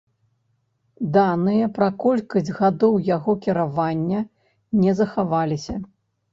[1.17, 4.25] Даныя пра колькасць гадоў яго кіравання
[4.83, 5.81] не захаваліся.